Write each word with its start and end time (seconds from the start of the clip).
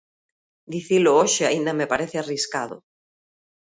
Dicilo 0.73 1.11
hoxe 1.19 1.43
aínda 1.45 1.77
me 1.79 1.89
parece 1.91 2.15
arriscado. 2.17 2.75